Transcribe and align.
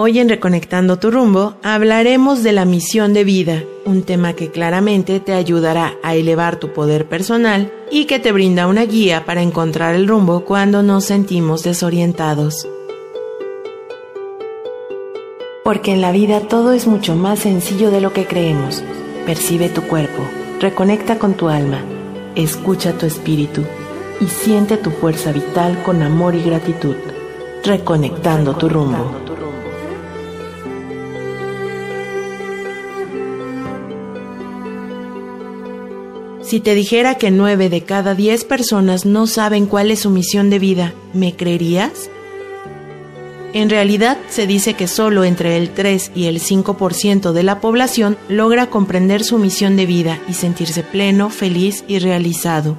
Hoy 0.00 0.20
en 0.20 0.28
Reconectando 0.28 1.00
tu 1.00 1.10
rumbo 1.10 1.56
hablaremos 1.64 2.44
de 2.44 2.52
la 2.52 2.64
misión 2.64 3.12
de 3.14 3.24
vida, 3.24 3.64
un 3.84 4.04
tema 4.04 4.32
que 4.32 4.48
claramente 4.48 5.18
te 5.18 5.32
ayudará 5.32 5.94
a 6.04 6.14
elevar 6.14 6.60
tu 6.60 6.72
poder 6.72 7.08
personal 7.08 7.72
y 7.90 8.04
que 8.04 8.20
te 8.20 8.30
brinda 8.30 8.68
una 8.68 8.84
guía 8.84 9.24
para 9.26 9.42
encontrar 9.42 9.96
el 9.96 10.06
rumbo 10.06 10.44
cuando 10.44 10.84
nos 10.84 11.06
sentimos 11.06 11.64
desorientados. 11.64 12.68
Porque 15.64 15.94
en 15.94 16.00
la 16.00 16.12
vida 16.12 16.42
todo 16.42 16.74
es 16.74 16.86
mucho 16.86 17.16
más 17.16 17.40
sencillo 17.40 17.90
de 17.90 18.00
lo 18.00 18.12
que 18.12 18.24
creemos. 18.24 18.84
Percibe 19.26 19.68
tu 19.68 19.82
cuerpo, 19.82 20.22
reconecta 20.60 21.18
con 21.18 21.34
tu 21.34 21.48
alma, 21.48 21.82
escucha 22.36 22.92
tu 22.92 23.04
espíritu 23.04 23.64
y 24.20 24.26
siente 24.26 24.76
tu 24.76 24.92
fuerza 24.92 25.32
vital 25.32 25.82
con 25.82 26.04
amor 26.04 26.36
y 26.36 26.42
gratitud. 26.44 26.94
Reconectando 27.64 28.54
tu 28.54 28.68
rumbo. 28.68 29.27
Si 36.48 36.60
te 36.60 36.74
dijera 36.74 37.16
que 37.16 37.30
nueve 37.30 37.68
de 37.68 37.82
cada 37.82 38.14
diez 38.14 38.42
personas 38.42 39.04
no 39.04 39.26
saben 39.26 39.66
cuál 39.66 39.90
es 39.90 39.98
su 39.98 40.08
misión 40.08 40.48
de 40.48 40.58
vida, 40.58 40.94
¿me 41.12 41.36
creerías? 41.36 42.08
En 43.52 43.68
realidad 43.68 44.16
se 44.30 44.46
dice 44.46 44.72
que 44.72 44.88
solo 44.88 45.24
entre 45.24 45.58
el 45.58 45.68
3 45.68 46.12
y 46.14 46.24
el 46.24 46.40
5% 46.40 47.32
de 47.32 47.42
la 47.42 47.60
población 47.60 48.16
logra 48.30 48.70
comprender 48.70 49.24
su 49.24 49.36
misión 49.36 49.76
de 49.76 49.84
vida 49.84 50.20
y 50.26 50.32
sentirse 50.32 50.82
pleno, 50.82 51.28
feliz 51.28 51.84
y 51.86 51.98
realizado. 51.98 52.78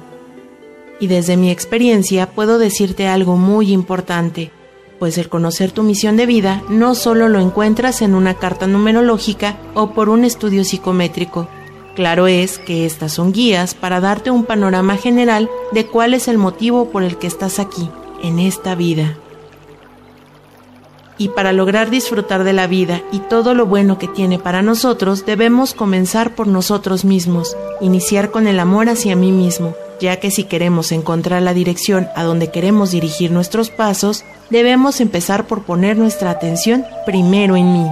Y 0.98 1.06
desde 1.06 1.36
mi 1.36 1.52
experiencia 1.52 2.28
puedo 2.28 2.58
decirte 2.58 3.06
algo 3.06 3.36
muy 3.36 3.70
importante, 3.70 4.50
pues 4.98 5.16
el 5.16 5.28
conocer 5.28 5.70
tu 5.70 5.84
misión 5.84 6.16
de 6.16 6.26
vida 6.26 6.64
no 6.68 6.96
solo 6.96 7.28
lo 7.28 7.38
encuentras 7.38 8.02
en 8.02 8.16
una 8.16 8.34
carta 8.34 8.66
numerológica 8.66 9.58
o 9.74 9.92
por 9.92 10.08
un 10.08 10.24
estudio 10.24 10.64
psicométrico, 10.64 11.46
Claro 11.94 12.28
es 12.28 12.58
que 12.58 12.86
estas 12.86 13.12
son 13.12 13.32
guías 13.32 13.74
para 13.74 14.00
darte 14.00 14.30
un 14.30 14.44
panorama 14.44 14.96
general 14.96 15.50
de 15.72 15.86
cuál 15.86 16.14
es 16.14 16.28
el 16.28 16.38
motivo 16.38 16.90
por 16.90 17.02
el 17.02 17.16
que 17.16 17.26
estás 17.26 17.58
aquí, 17.58 17.90
en 18.22 18.38
esta 18.38 18.74
vida. 18.74 19.16
Y 21.18 21.28
para 21.28 21.52
lograr 21.52 21.90
disfrutar 21.90 22.44
de 22.44 22.54
la 22.54 22.66
vida 22.66 23.02
y 23.12 23.18
todo 23.18 23.52
lo 23.52 23.66
bueno 23.66 23.98
que 23.98 24.08
tiene 24.08 24.38
para 24.38 24.62
nosotros, 24.62 25.26
debemos 25.26 25.74
comenzar 25.74 26.34
por 26.34 26.46
nosotros 26.46 27.04
mismos, 27.04 27.56
iniciar 27.82 28.30
con 28.30 28.46
el 28.46 28.58
amor 28.58 28.88
hacia 28.88 29.16
mí 29.16 29.30
mismo, 29.30 29.74
ya 30.00 30.18
que 30.18 30.30
si 30.30 30.44
queremos 30.44 30.92
encontrar 30.92 31.42
la 31.42 31.52
dirección 31.52 32.08
a 32.16 32.24
donde 32.24 32.50
queremos 32.50 32.92
dirigir 32.92 33.32
nuestros 33.32 33.68
pasos, 33.68 34.24
debemos 34.48 35.00
empezar 35.00 35.46
por 35.46 35.64
poner 35.64 35.98
nuestra 35.98 36.30
atención 36.30 36.86
primero 37.04 37.54
en 37.54 37.72
mí. 37.74 37.86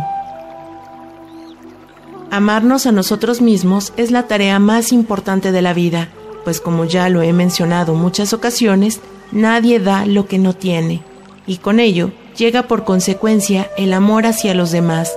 Amarnos 2.31 2.87
a 2.87 2.93
nosotros 2.93 3.41
mismos 3.41 3.95
es 3.97 4.11
la 4.11 4.25
tarea 4.25 4.59
más 4.59 4.93
importante 4.93 5.51
de 5.51 5.63
la 5.63 5.73
vida, 5.73 6.09
pues 6.45 6.61
como 6.61 6.85
ya 6.85 7.09
lo 7.09 7.23
he 7.23 7.33
mencionado 7.33 7.95
muchas 7.95 8.35
ocasiones, 8.35 9.01
nadie 9.33 9.81
da 9.81 10.05
lo 10.05 10.27
que 10.27 10.39
no 10.39 10.53
tiene, 10.53 11.03
y 11.47 11.57
con 11.57 11.81
ello 11.81 12.11
llega 12.37 12.65
por 12.65 12.85
consecuencia 12.85 13.71
el 13.79 13.95
amor 13.95 14.27
hacia 14.27 14.55
los 14.55 14.71
demás. 14.71 15.11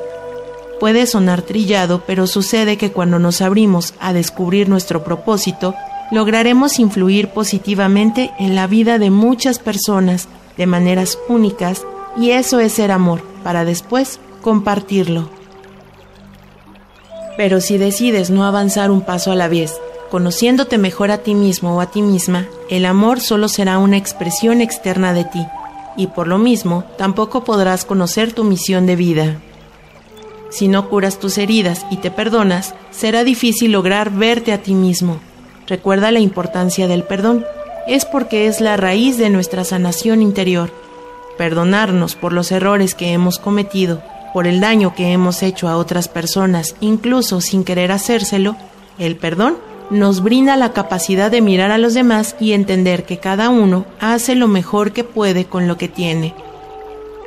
Puede 0.79 1.05
sonar 1.05 1.41
trillado, 1.41 2.01
pero 2.07 2.27
sucede 2.27 2.77
que 2.77 2.93
cuando 2.93 3.19
nos 3.19 3.41
abrimos 3.41 3.93
a 3.99 4.13
descubrir 4.13 4.69
nuestro 4.69 5.03
propósito, 5.03 5.75
lograremos 6.11 6.79
influir 6.79 7.27
positivamente 7.27 8.31
en 8.39 8.55
la 8.55 8.67
vida 8.67 8.99
de 8.99 9.09
muchas 9.09 9.59
personas 9.59 10.29
de 10.55 10.65
maneras 10.65 11.19
únicas, 11.27 11.83
y 12.17 12.31
eso 12.31 12.61
es 12.61 12.71
ser 12.71 12.89
amor, 12.89 13.21
para 13.43 13.65
después 13.65 14.19
compartirlo. 14.41 15.40
Pero 17.37 17.61
si 17.61 17.77
decides 17.77 18.29
no 18.29 18.45
avanzar 18.45 18.91
un 18.91 19.01
paso 19.01 19.31
a 19.31 19.35
la 19.35 19.47
vez, 19.47 19.79
conociéndote 20.09 20.77
mejor 20.77 21.11
a 21.11 21.19
ti 21.19 21.33
mismo 21.33 21.77
o 21.77 21.81
a 21.81 21.89
ti 21.89 22.01
misma, 22.01 22.47
el 22.69 22.85
amor 22.85 23.21
solo 23.21 23.47
será 23.47 23.77
una 23.77 23.97
expresión 23.97 24.61
externa 24.61 25.13
de 25.13 25.23
ti, 25.23 25.45
y 25.95 26.07
por 26.07 26.27
lo 26.27 26.37
mismo 26.37 26.83
tampoco 26.97 27.43
podrás 27.43 27.85
conocer 27.85 28.33
tu 28.33 28.43
misión 28.43 28.85
de 28.85 28.95
vida. 28.95 29.41
Si 30.49 30.67
no 30.67 30.89
curas 30.89 31.17
tus 31.17 31.37
heridas 31.37 31.85
y 31.89 31.97
te 31.97 32.11
perdonas, 32.11 32.75
será 32.91 33.23
difícil 33.23 33.71
lograr 33.71 34.11
verte 34.11 34.51
a 34.51 34.61
ti 34.61 34.73
mismo. 34.73 35.19
Recuerda 35.65 36.11
la 36.11 36.19
importancia 36.19 36.89
del 36.89 37.03
perdón, 37.03 37.45
es 37.87 38.03
porque 38.03 38.47
es 38.47 38.59
la 38.59 38.75
raíz 38.75 39.17
de 39.17 39.29
nuestra 39.29 39.63
sanación 39.63 40.21
interior. 40.21 40.69
Perdonarnos 41.37 42.15
por 42.15 42.33
los 42.33 42.51
errores 42.51 42.93
que 42.93 43.13
hemos 43.13 43.39
cometido 43.39 44.03
por 44.33 44.47
el 44.47 44.59
daño 44.59 44.95
que 44.95 45.11
hemos 45.11 45.43
hecho 45.43 45.67
a 45.67 45.77
otras 45.77 46.07
personas, 46.07 46.75
incluso 46.79 47.41
sin 47.41 47.63
querer 47.63 47.91
hacérselo, 47.91 48.55
el 48.97 49.15
perdón 49.15 49.57
nos 49.91 50.23
brinda 50.23 50.55
la 50.55 50.71
capacidad 50.71 51.29
de 51.29 51.41
mirar 51.41 51.69
a 51.69 51.77
los 51.77 51.93
demás 51.93 52.35
y 52.39 52.53
entender 52.53 53.03
que 53.03 53.17
cada 53.17 53.49
uno 53.49 53.85
hace 53.99 54.35
lo 54.35 54.47
mejor 54.47 54.93
que 54.93 55.03
puede 55.03 55.45
con 55.45 55.67
lo 55.67 55.77
que 55.77 55.89
tiene. 55.89 56.33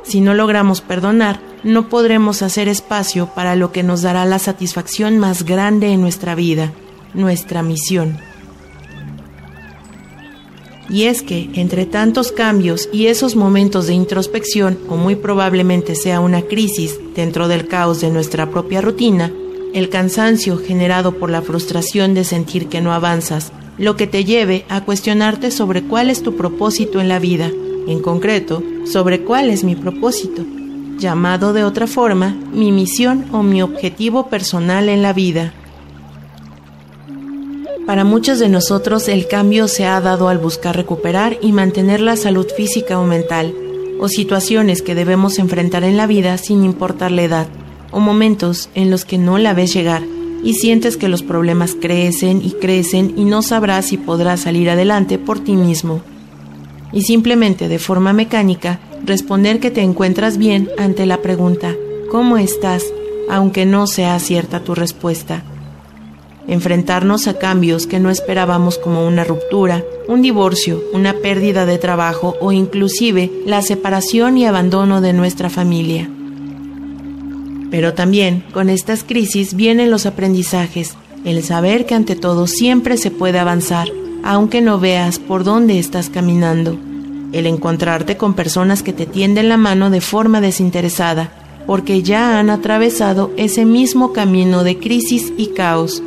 Si 0.03 0.19
no 0.19 0.33
logramos 0.33 0.81
perdonar, 0.81 1.39
no 1.63 1.89
podremos 1.89 2.41
hacer 2.41 2.67
espacio 2.67 3.27
para 3.27 3.55
lo 3.55 3.71
que 3.71 3.83
nos 3.83 4.01
dará 4.01 4.25
la 4.25 4.39
satisfacción 4.39 5.19
más 5.19 5.43
grande 5.43 5.91
en 5.91 6.01
nuestra 6.01 6.33
vida, 6.33 6.73
nuestra 7.13 7.61
misión. 7.61 8.19
Y 10.89 11.03
es 11.03 11.23
que, 11.23 11.49
entre 11.55 11.85
tantos 11.85 12.31
cambios 12.31 12.89
y 12.91 13.07
esos 13.07 13.35
momentos 13.35 13.87
de 13.87 13.93
introspección, 13.93 14.77
o 14.87 14.95
muy 14.97 15.15
probablemente 15.15 15.95
sea 15.95 16.19
una 16.19 16.43
crisis 16.43 16.99
dentro 17.15 17.47
del 17.47 17.67
caos 17.67 18.01
de 18.01 18.11
nuestra 18.11 18.51
propia 18.51 18.81
rutina, 18.81 19.31
el 19.73 19.89
cansancio 19.89 20.57
generado 20.57 21.17
por 21.17 21.29
la 21.29 21.41
frustración 21.41 22.13
de 22.13 22.23
sentir 22.23 22.67
que 22.67 22.81
no 22.81 22.93
avanzas, 22.93 23.51
lo 23.77 23.97
que 23.97 24.07
te 24.07 24.23
lleve 24.23 24.65
a 24.69 24.85
cuestionarte 24.85 25.51
sobre 25.51 25.83
cuál 25.83 26.09
es 26.09 26.23
tu 26.23 26.35
propósito 26.35 27.01
en 27.01 27.09
la 27.09 27.19
vida, 27.19 27.51
en 27.87 27.99
concreto, 27.99 28.63
sobre 28.85 29.21
cuál 29.21 29.49
es 29.49 29.63
mi 29.63 29.75
propósito, 29.75 30.45
llamado 30.97 31.51
de 31.51 31.63
otra 31.63 31.87
forma, 31.87 32.35
mi 32.53 32.71
misión 32.71 33.25
o 33.31 33.43
mi 33.43 33.61
objetivo 33.61 34.27
personal 34.27 34.87
en 34.87 35.01
la 35.01 35.13
vida. 35.13 35.53
Para 37.85 38.03
muchos 38.03 38.39
de 38.39 38.49
nosotros 38.49 39.07
el 39.07 39.27
cambio 39.27 39.67
se 39.67 39.85
ha 39.85 40.01
dado 40.01 40.27
al 40.27 40.39
buscar 40.39 40.75
recuperar 40.75 41.37
y 41.41 41.51
mantener 41.51 42.01
la 42.01 42.15
salud 42.15 42.47
física 42.55 42.99
o 42.99 43.05
mental, 43.05 43.53
o 43.99 44.07
situaciones 44.07 44.81
que 44.81 44.95
debemos 44.95 45.37
enfrentar 45.37 45.83
en 45.83 45.95
la 45.95 46.07
vida 46.07 46.37
sin 46.37 46.63
importar 46.63 47.11
la 47.11 47.23
edad, 47.23 47.47
o 47.91 47.99
momentos 47.99 48.69
en 48.73 48.89
los 48.89 49.05
que 49.05 49.17
no 49.17 49.37
la 49.37 49.53
ves 49.53 49.73
llegar 49.73 50.01
y 50.43 50.53
sientes 50.53 50.97
que 50.97 51.07
los 51.07 51.23
problemas 51.23 51.75
crecen 51.79 52.41
y 52.43 52.51
crecen 52.51 53.13
y 53.17 53.25
no 53.25 53.41
sabrás 53.41 53.85
si 53.85 53.97
podrás 53.97 54.41
salir 54.41 54.69
adelante 54.69 55.17
por 55.17 55.39
ti 55.39 55.53
mismo. 55.53 56.01
Y 56.91 57.01
simplemente 57.01 57.67
de 57.67 57.79
forma 57.79 58.13
mecánica 58.13 58.79
responder 59.03 59.59
que 59.59 59.71
te 59.71 59.81
encuentras 59.81 60.37
bien 60.37 60.69
ante 60.77 61.05
la 61.05 61.21
pregunta 61.21 61.75
¿cómo 62.09 62.37
estás? 62.37 62.83
aunque 63.29 63.65
no 63.65 63.87
sea 63.87 64.19
cierta 64.19 64.59
tu 64.63 64.75
respuesta 64.75 65.43
enfrentarnos 66.47 67.27
a 67.27 67.37
cambios 67.37 67.87
que 67.87 67.99
no 67.99 68.09
esperábamos 68.09 68.77
como 68.77 69.07
una 69.07 69.23
ruptura, 69.23 69.83
un 70.07 70.21
divorcio, 70.21 70.83
una 70.93 71.13
pérdida 71.13 71.65
de 71.65 71.77
trabajo 71.77 72.35
o 72.39 72.51
inclusive 72.51 73.31
la 73.45 73.61
separación 73.61 74.37
y 74.37 74.45
abandono 74.45 75.01
de 75.01 75.13
nuestra 75.13 75.49
familia. 75.49 76.09
Pero 77.71 77.93
también 77.93 78.43
con 78.53 78.69
estas 78.69 79.03
crisis 79.03 79.55
vienen 79.55 79.91
los 79.91 80.05
aprendizajes, 80.05 80.95
el 81.25 81.43
saber 81.43 81.85
que 81.85 81.95
ante 81.95 82.15
todo 82.15 82.47
siempre 82.47 82.97
se 82.97 83.11
puede 83.11 83.39
avanzar, 83.39 83.87
aunque 84.23 84.61
no 84.61 84.79
veas 84.79 85.19
por 85.19 85.43
dónde 85.43 85.79
estás 85.79 86.09
caminando, 86.09 86.77
el 87.33 87.47
encontrarte 87.47 88.17
con 88.17 88.35
personas 88.35 88.83
que 88.83 88.93
te 88.93 89.05
tienden 89.05 89.49
la 89.49 89.57
mano 89.57 89.89
de 89.89 90.01
forma 90.01 90.41
desinteresada, 90.41 91.31
porque 91.65 92.03
ya 92.03 92.39
han 92.39 92.51
atravesado 92.51 93.31
ese 93.37 93.65
mismo 93.65 94.13
camino 94.13 94.63
de 94.63 94.77
crisis 94.77 95.33
y 95.35 95.47
caos, 95.47 96.03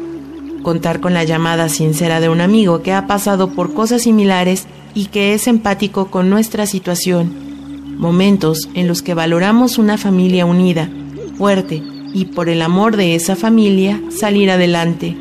contar 0.62 1.00
con 1.00 1.14
la 1.14 1.24
llamada 1.24 1.68
sincera 1.68 2.20
de 2.20 2.28
un 2.28 2.40
amigo 2.40 2.82
que 2.82 2.92
ha 2.92 3.06
pasado 3.06 3.50
por 3.50 3.74
cosas 3.74 4.02
similares 4.02 4.66
y 4.94 5.06
que 5.06 5.34
es 5.34 5.46
empático 5.46 6.10
con 6.10 6.30
nuestra 6.30 6.66
situación, 6.66 7.96
momentos 7.98 8.68
en 8.74 8.88
los 8.88 9.02
que 9.02 9.14
valoramos 9.14 9.78
una 9.78 9.98
familia 9.98 10.46
unida, 10.46 10.90
fuerte, 11.36 11.82
y 12.14 12.26
por 12.26 12.48
el 12.48 12.62
amor 12.62 12.96
de 12.96 13.14
esa 13.14 13.36
familia 13.36 14.00
salir 14.10 14.50
adelante. 14.50 15.16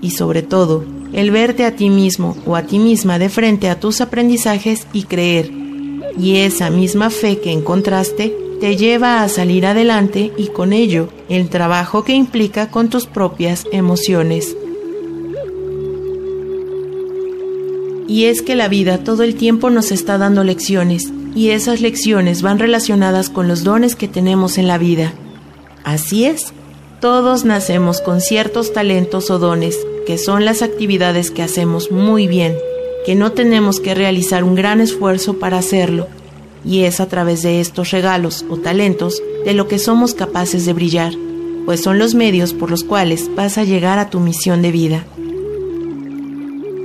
Y 0.00 0.10
sobre 0.10 0.42
todo, 0.42 0.84
el 1.12 1.30
verte 1.30 1.64
a 1.64 1.74
ti 1.74 1.90
mismo 1.90 2.36
o 2.46 2.56
a 2.56 2.62
ti 2.62 2.78
misma 2.78 3.18
de 3.18 3.28
frente 3.28 3.68
a 3.68 3.80
tus 3.80 4.00
aprendizajes 4.00 4.86
y 4.92 5.04
creer. 5.04 5.50
Y 6.18 6.36
esa 6.36 6.70
misma 6.70 7.10
fe 7.10 7.40
que 7.40 7.52
encontraste 7.52 8.45
te 8.60 8.76
lleva 8.76 9.22
a 9.22 9.28
salir 9.28 9.66
adelante 9.66 10.32
y 10.36 10.48
con 10.48 10.72
ello 10.72 11.08
el 11.28 11.48
trabajo 11.48 12.04
que 12.04 12.14
implica 12.14 12.70
con 12.70 12.88
tus 12.88 13.06
propias 13.06 13.64
emociones. 13.72 14.56
Y 18.08 18.24
es 18.24 18.42
que 18.42 18.54
la 18.54 18.68
vida 18.68 18.98
todo 18.98 19.24
el 19.24 19.34
tiempo 19.34 19.68
nos 19.70 19.90
está 19.90 20.16
dando 20.16 20.44
lecciones, 20.44 21.12
y 21.34 21.50
esas 21.50 21.80
lecciones 21.80 22.40
van 22.40 22.58
relacionadas 22.58 23.28
con 23.28 23.46
los 23.46 23.62
dones 23.62 23.94
que 23.94 24.08
tenemos 24.08 24.58
en 24.58 24.68
la 24.68 24.78
vida. 24.78 25.12
Así 25.84 26.24
es, 26.24 26.52
todos 27.00 27.44
nacemos 27.44 28.00
con 28.00 28.20
ciertos 28.20 28.72
talentos 28.72 29.30
o 29.30 29.38
dones, 29.38 29.76
que 30.06 30.18
son 30.18 30.44
las 30.44 30.62
actividades 30.62 31.30
que 31.30 31.42
hacemos 31.42 31.90
muy 31.90 32.26
bien, 32.26 32.56
que 33.04 33.14
no 33.16 33.32
tenemos 33.32 33.80
que 33.80 33.94
realizar 33.94 34.44
un 34.44 34.54
gran 34.54 34.80
esfuerzo 34.80 35.38
para 35.38 35.58
hacerlo, 35.58 36.06
y 36.66 36.82
es 36.82 37.00
a 37.00 37.06
través 37.06 37.42
de 37.42 37.60
estos 37.60 37.92
regalos 37.92 38.44
o 38.50 38.56
talentos 38.56 39.22
de 39.44 39.54
lo 39.54 39.68
que 39.68 39.78
somos 39.78 40.14
capaces 40.14 40.66
de 40.66 40.72
brillar, 40.72 41.12
pues 41.64 41.82
son 41.82 41.98
los 41.98 42.14
medios 42.14 42.52
por 42.52 42.70
los 42.70 42.84
cuales 42.84 43.30
vas 43.34 43.56
a 43.56 43.64
llegar 43.64 43.98
a 43.98 44.10
tu 44.10 44.20
misión 44.20 44.60
de 44.62 44.72
vida. 44.72 45.04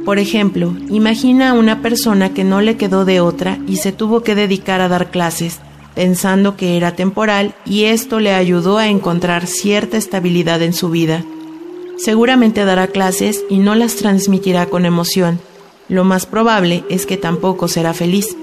Por 0.05 0.19
ejemplo, 0.19 0.73
imagina 0.89 1.49
a 1.49 1.53
una 1.53 1.81
persona 1.81 2.33
que 2.33 2.43
no 2.43 2.61
le 2.61 2.77
quedó 2.77 3.05
de 3.05 3.19
otra 3.19 3.59
y 3.67 3.77
se 3.77 3.91
tuvo 3.91 4.21
que 4.21 4.35
dedicar 4.35 4.81
a 4.81 4.87
dar 4.87 5.11
clases, 5.11 5.59
pensando 5.93 6.55
que 6.55 6.77
era 6.77 6.95
temporal 6.95 7.53
y 7.65 7.83
esto 7.85 8.19
le 8.19 8.33
ayudó 8.33 8.77
a 8.77 8.87
encontrar 8.87 9.45
cierta 9.45 9.97
estabilidad 9.97 10.61
en 10.61 10.73
su 10.73 10.89
vida. 10.89 11.23
Seguramente 11.97 12.65
dará 12.65 12.87
clases 12.87 13.43
y 13.47 13.59
no 13.59 13.75
las 13.75 13.95
transmitirá 13.95 14.65
con 14.65 14.85
emoción. 14.85 15.39
Lo 15.87 16.03
más 16.03 16.25
probable 16.25 16.83
es 16.89 17.05
que 17.05 17.17
tampoco 17.17 17.67
será 17.67 17.93
feliz. 17.93 18.35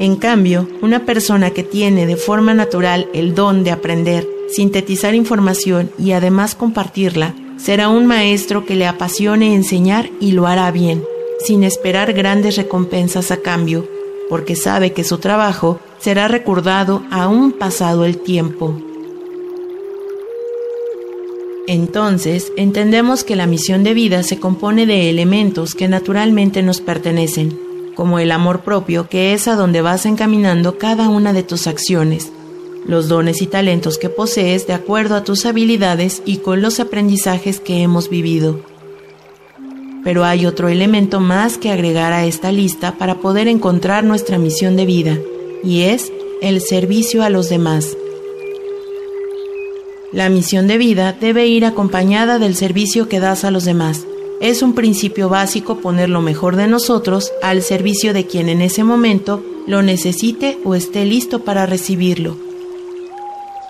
En 0.00 0.16
cambio, 0.16 0.66
una 0.80 1.04
persona 1.04 1.50
que 1.50 1.62
tiene 1.62 2.06
de 2.06 2.16
forma 2.16 2.54
natural 2.54 3.10
el 3.12 3.34
don 3.34 3.64
de 3.64 3.70
aprender, 3.70 4.26
sintetizar 4.48 5.14
información 5.14 5.90
y 5.98 6.12
además 6.12 6.54
compartirla, 6.54 7.34
será 7.58 7.90
un 7.90 8.06
maestro 8.06 8.64
que 8.64 8.76
le 8.76 8.86
apasione 8.86 9.54
enseñar 9.54 10.08
y 10.18 10.32
lo 10.32 10.46
hará 10.46 10.70
bien, 10.70 11.04
sin 11.44 11.64
esperar 11.64 12.14
grandes 12.14 12.56
recompensas 12.56 13.30
a 13.30 13.42
cambio, 13.42 13.86
porque 14.30 14.56
sabe 14.56 14.94
que 14.94 15.04
su 15.04 15.18
trabajo 15.18 15.80
será 15.98 16.28
recordado 16.28 17.02
aún 17.10 17.52
pasado 17.52 18.06
el 18.06 18.16
tiempo. 18.16 18.80
Entonces, 21.66 22.54
entendemos 22.56 23.22
que 23.22 23.36
la 23.36 23.46
misión 23.46 23.84
de 23.84 23.92
vida 23.92 24.22
se 24.22 24.38
compone 24.38 24.86
de 24.86 25.10
elementos 25.10 25.74
que 25.74 25.88
naturalmente 25.88 26.62
nos 26.62 26.80
pertenecen, 26.80 27.69
como 28.00 28.18
el 28.18 28.32
amor 28.32 28.62
propio, 28.62 29.10
que 29.10 29.34
es 29.34 29.46
a 29.46 29.56
donde 29.56 29.82
vas 29.82 30.06
encaminando 30.06 30.78
cada 30.78 31.10
una 31.10 31.34
de 31.34 31.42
tus 31.42 31.66
acciones, 31.66 32.32
los 32.86 33.08
dones 33.08 33.42
y 33.42 33.46
talentos 33.46 33.98
que 33.98 34.08
posees 34.08 34.66
de 34.66 34.72
acuerdo 34.72 35.16
a 35.16 35.22
tus 35.22 35.44
habilidades 35.44 36.22
y 36.24 36.38
con 36.38 36.62
los 36.62 36.80
aprendizajes 36.80 37.60
que 37.60 37.82
hemos 37.82 38.08
vivido. 38.08 38.58
Pero 40.02 40.24
hay 40.24 40.46
otro 40.46 40.70
elemento 40.70 41.20
más 41.20 41.58
que 41.58 41.70
agregar 41.70 42.14
a 42.14 42.24
esta 42.24 42.52
lista 42.52 42.96
para 42.96 43.16
poder 43.16 43.48
encontrar 43.48 44.02
nuestra 44.02 44.38
misión 44.38 44.76
de 44.76 44.86
vida, 44.86 45.18
y 45.62 45.82
es 45.82 46.10
el 46.40 46.62
servicio 46.62 47.22
a 47.22 47.28
los 47.28 47.50
demás. 47.50 47.98
La 50.10 50.30
misión 50.30 50.68
de 50.68 50.78
vida 50.78 51.12
debe 51.12 51.48
ir 51.48 51.66
acompañada 51.66 52.38
del 52.38 52.56
servicio 52.56 53.10
que 53.10 53.20
das 53.20 53.44
a 53.44 53.50
los 53.50 53.66
demás. 53.66 54.06
Es 54.40 54.62
un 54.62 54.74
principio 54.74 55.28
básico 55.28 55.80
poner 55.80 56.08
lo 56.08 56.22
mejor 56.22 56.56
de 56.56 56.66
nosotros 56.66 57.30
al 57.42 57.62
servicio 57.62 58.14
de 58.14 58.26
quien 58.26 58.48
en 58.48 58.62
ese 58.62 58.84
momento 58.84 59.44
lo 59.66 59.82
necesite 59.82 60.58
o 60.64 60.74
esté 60.74 61.04
listo 61.04 61.44
para 61.44 61.66
recibirlo. 61.66 62.38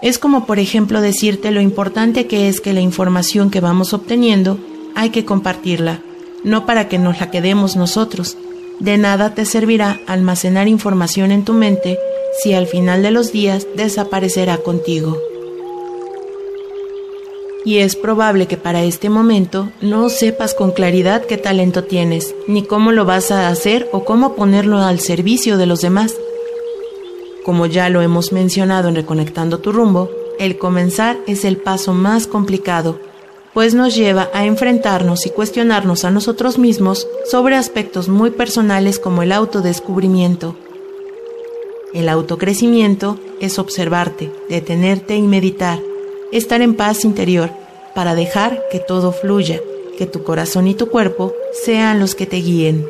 Es 0.01 0.21
como 0.21 0.47
por 0.47 0.61
ejemplo 0.61 1.01
decirte 1.01 1.51
lo 1.51 1.61
importante 1.61 2.29
que 2.29 2.49
es 2.49 2.61
que 2.61 2.73
la 2.73 2.81
información 2.81 3.51
que 3.51 3.61
vamos 3.61 3.93
obteniendo 3.93 4.59
hay 4.95 5.11
que 5.11 5.25
compartirla, 5.25 6.03
no 6.45 6.67
para 6.67 6.89
que 6.89 6.99
nos 6.99 7.19
la 7.19 7.33
quedemos 7.33 7.75
nosotros. 7.75 8.37
De 8.79 8.97
nada 8.97 9.35
te 9.35 9.47
servirá 9.47 9.99
almacenar 10.07 10.69
información 10.69 11.33
en 11.33 11.45
tu 11.45 11.53
mente 11.53 11.99
si 12.43 12.55
al 12.55 12.69
final 12.69 13.03
de 13.03 13.11
los 13.11 13.33
días 13.33 13.67
desaparecerá 13.75 14.59
contigo. 14.59 15.19
Y 17.65 17.79
es 17.79 17.95
probable 17.95 18.47
que 18.47 18.57
para 18.57 18.83
este 18.83 19.11
momento 19.11 19.71
no 19.83 20.09
sepas 20.09 20.55
con 20.55 20.71
claridad 20.71 21.25
qué 21.27 21.37
talento 21.37 21.85
tienes, 21.85 22.35
ni 22.47 22.63
cómo 22.63 22.91
lo 22.93 23.05
vas 23.05 23.31
a 23.31 23.49
hacer 23.49 23.89
o 23.93 24.05
cómo 24.05 24.35
ponerlo 24.35 24.79
al 24.79 24.99
servicio 24.99 25.59
de 25.59 25.67
los 25.67 25.83
demás. 25.83 26.15
Como 27.45 27.67
ya 27.67 27.89
lo 27.91 28.01
hemos 28.01 28.33
mencionado 28.33 28.89
en 28.89 28.95
Reconectando 28.95 29.59
tu 29.59 29.73
rumbo, 29.73 30.11
el 30.39 30.57
comenzar 30.57 31.19
es 31.27 31.45
el 31.45 31.59
paso 31.59 31.93
más 31.93 32.27
complicado, 32.27 32.99
pues 33.53 33.75
nos 33.75 33.95
lleva 33.95 34.31
a 34.33 34.47
enfrentarnos 34.47 35.27
y 35.27 35.31
cuestionarnos 35.31 36.05
a 36.05 36.11
nosotros 36.11 36.59
mismos 36.59 37.07
sobre 37.31 37.57
aspectos 37.57 38.09
muy 38.09 38.31
personales 38.31 38.99
como 38.99 39.23
el 39.23 39.33
autodescubrimiento. 39.33 40.57
El 41.93 42.09
autocrecimiento 42.09 43.19
es 43.41 43.59
observarte, 43.59 44.31
detenerte 44.49 45.17
y 45.17 45.23
meditar, 45.23 45.81
estar 46.33 46.63
en 46.63 46.75
paz 46.75 47.05
interior 47.05 47.51
para 47.95 48.15
dejar 48.15 48.63
que 48.71 48.79
todo 48.79 49.13
fluya, 49.13 49.61
que 49.99 50.07
tu 50.07 50.23
corazón 50.23 50.67
y 50.69 50.75
tu 50.75 50.89
cuerpo 50.89 51.35
sean 51.65 52.01
los 52.01 52.15
que 52.15 52.27
te 52.27 52.37
guíen. 52.37 52.87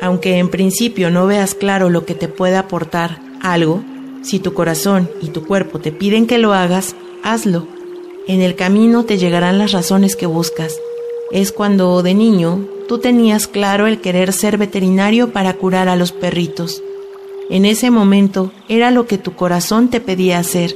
Aunque 0.00 0.38
en 0.38 0.50
principio 0.50 1.10
no 1.10 1.26
veas 1.26 1.54
claro 1.54 1.90
lo 1.90 2.04
que 2.04 2.14
te 2.14 2.28
puede 2.28 2.56
aportar 2.56 3.20
algo, 3.42 3.82
si 4.22 4.38
tu 4.38 4.54
corazón 4.54 5.10
y 5.20 5.28
tu 5.28 5.44
cuerpo 5.46 5.78
te 5.78 5.92
piden 5.92 6.26
que 6.26 6.38
lo 6.38 6.52
hagas, 6.52 6.96
hazlo. 7.22 7.66
En 8.26 8.42
el 8.42 8.56
camino 8.56 9.04
te 9.04 9.18
llegarán 9.18 9.58
las 9.58 9.72
razones 9.72 10.16
que 10.16 10.26
buscas. 10.26 10.80
Es 11.30 11.52
cuando 11.52 12.02
de 12.02 12.14
niño 12.14 12.66
tú 12.88 12.98
tenías 12.98 13.46
claro 13.46 13.86
el 13.86 14.00
querer 14.00 14.32
ser 14.32 14.58
veterinario 14.58 15.32
para 15.32 15.54
curar 15.54 15.88
a 15.88 15.96
los 15.96 16.12
perritos. 16.12 16.82
En 17.48 17.64
ese 17.64 17.90
momento 17.90 18.50
era 18.68 18.90
lo 18.90 19.06
que 19.06 19.18
tu 19.18 19.34
corazón 19.34 19.88
te 19.88 20.00
pedía 20.00 20.38
hacer, 20.38 20.74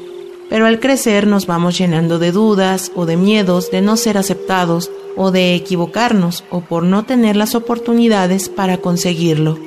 pero 0.49 0.67
al 0.67 0.79
crecer 0.79 1.27
nos 1.27 1.47
vamos 1.47 1.77
llenando 1.77 2.19
de 2.19 2.33
dudas 2.33 2.93
o 2.95 3.07
de 3.07 3.17
miedos 3.17 3.71
de 3.71 3.83
no 3.83 3.97
ser 3.97 4.17
aceptados 4.17 4.91
o 5.17 5.31
de 5.31 5.55
equivocarnos 5.55 6.45
o 6.51 6.61
por 6.61 6.85
no 6.85 7.05
tener 7.05 7.37
las 7.37 7.55
oportunidades 7.55 8.49
para 8.49 8.79
conseguirlo. 8.79 9.59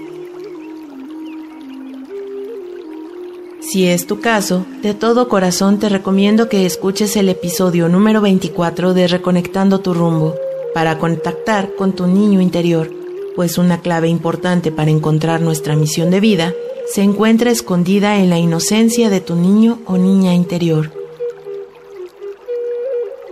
Si 3.60 3.88
es 3.88 4.08
tu 4.08 4.20
caso, 4.20 4.66
de 4.82 4.94
todo 4.94 5.28
corazón 5.28 5.80
te 5.80 5.90
recomiendo 5.90 6.48
que 6.48 6.66
escuches 6.66 7.18
el 7.18 7.28
episodio 7.28 7.90
número 7.90 8.22
24 8.22 8.94
de 8.94 9.08
Reconectando 9.08 9.80
tu 9.80 9.94
rumbo 9.94 10.36
para 10.74 11.00
contactar 11.00 11.74
con 11.76 11.94
tu 11.94 12.08
niño 12.08 12.40
interior, 12.40 13.03
pues 13.36 13.58
una 13.58 13.82
clave 13.82 14.08
importante 14.08 14.72
para 14.72 14.92
encontrar 14.92 15.42
nuestra 15.42 15.76
misión 15.76 16.12
de 16.12 16.20
vida 16.20 16.54
se 16.88 17.02
encuentra 17.02 17.52
escondida 17.52 18.18
en 18.18 18.30
la 18.30 18.38
inocencia 18.38 19.10
de 19.10 19.22
tu 19.22 19.36
niño 19.36 19.80
o 19.86 19.98
niña 19.98 20.34
interior. 20.34 20.92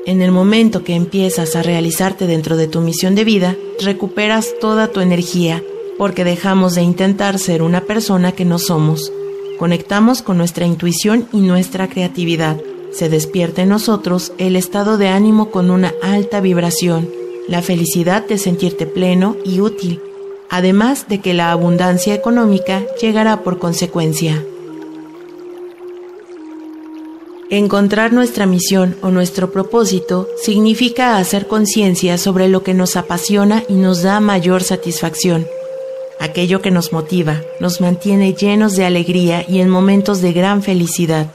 En 0.05 0.21
el 0.21 0.31
momento 0.31 0.83
que 0.83 0.95
empiezas 0.95 1.55
a 1.55 1.61
realizarte 1.61 2.25
dentro 2.25 2.57
de 2.57 2.67
tu 2.67 2.81
misión 2.81 3.13
de 3.13 3.23
vida, 3.23 3.55
recuperas 3.79 4.55
toda 4.59 4.87
tu 4.87 4.99
energía, 4.99 5.63
porque 5.97 6.23
dejamos 6.23 6.73
de 6.73 6.81
intentar 6.81 7.37
ser 7.37 7.61
una 7.61 7.81
persona 7.81 8.31
que 8.31 8.43
no 8.43 8.57
somos. 8.57 9.11
Conectamos 9.59 10.23
con 10.23 10.39
nuestra 10.39 10.65
intuición 10.65 11.27
y 11.31 11.41
nuestra 11.41 11.87
creatividad. 11.87 12.59
Se 12.91 13.09
despierta 13.09 13.61
en 13.61 13.69
nosotros 13.69 14.33
el 14.39 14.55
estado 14.55 14.97
de 14.97 15.09
ánimo 15.09 15.51
con 15.51 15.69
una 15.69 15.93
alta 16.01 16.41
vibración, 16.41 17.07
la 17.47 17.61
felicidad 17.61 18.25
de 18.27 18.37
sentirte 18.37 18.85
pleno 18.85 19.35
y 19.43 19.61
útil, 19.61 20.01
además 20.49 21.07
de 21.07 21.19
que 21.19 21.33
la 21.33 21.51
abundancia 21.51 22.13
económica 22.13 22.83
llegará 23.01 23.43
por 23.43 23.59
consecuencia. 23.59 24.43
Encontrar 27.49 28.13
nuestra 28.13 28.45
misión 28.45 28.95
o 29.01 29.11
nuestro 29.11 29.51
propósito 29.51 30.29
significa 30.41 31.17
hacer 31.17 31.47
conciencia 31.47 32.17
sobre 32.17 32.47
lo 32.47 32.63
que 32.63 32.73
nos 32.73 32.95
apasiona 32.95 33.63
y 33.67 33.73
nos 33.73 34.03
da 34.03 34.21
mayor 34.21 34.63
satisfacción. 34.63 35.45
Aquello 36.21 36.61
que 36.61 36.71
nos 36.71 36.93
motiva, 36.93 37.41
nos 37.59 37.81
mantiene 37.81 38.35
llenos 38.35 38.77
de 38.77 38.85
alegría 38.85 39.43
y 39.45 39.59
en 39.59 39.67
momentos 39.67 40.21
de 40.21 40.31
gran 40.31 40.63
felicidad. 40.63 41.31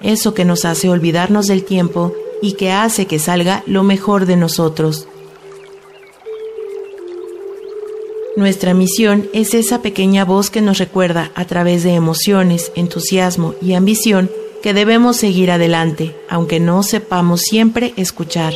Eso 0.00 0.34
que 0.34 0.44
nos 0.44 0.64
hace 0.64 0.88
olvidarnos 0.88 1.46
del 1.46 1.62
tiempo 1.62 2.12
y 2.40 2.54
que 2.54 2.72
hace 2.72 3.06
que 3.06 3.20
salga 3.20 3.62
lo 3.66 3.84
mejor 3.84 4.26
de 4.26 4.36
nosotros. 4.36 5.06
Nuestra 8.34 8.72
misión 8.72 9.28
es 9.34 9.52
esa 9.52 9.82
pequeña 9.82 10.24
voz 10.24 10.48
que 10.48 10.62
nos 10.62 10.78
recuerda 10.78 11.30
a 11.34 11.44
través 11.44 11.82
de 11.82 11.92
emociones, 11.92 12.72
entusiasmo 12.74 13.54
y 13.60 13.74
ambición 13.74 14.30
que 14.62 14.72
debemos 14.72 15.18
seguir 15.18 15.50
adelante, 15.50 16.16
aunque 16.30 16.58
no 16.58 16.82
sepamos 16.82 17.42
siempre 17.42 17.92
escuchar. 17.96 18.54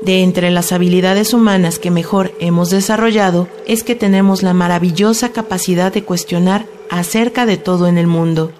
De 0.00 0.22
entre 0.22 0.50
las 0.50 0.72
habilidades 0.72 1.34
humanas 1.34 1.78
que 1.78 1.90
mejor 1.90 2.32
hemos 2.40 2.70
desarrollado 2.70 3.46
es 3.66 3.82
que 3.82 3.94
tenemos 3.94 4.42
la 4.42 4.54
maravillosa 4.54 5.30
capacidad 5.30 5.92
de 5.92 6.02
cuestionar 6.02 6.64
acerca 6.88 7.44
de 7.44 7.58
todo 7.58 7.88
en 7.88 7.98
el 7.98 8.06
mundo, 8.06 8.52